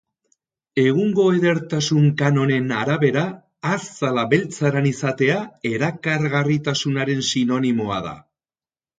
[0.83, 3.25] Egungo edertasun kanonen arabera,
[3.71, 5.35] azala beltzaran izatea
[5.73, 8.15] erakargarritasunaren sinonimoa da.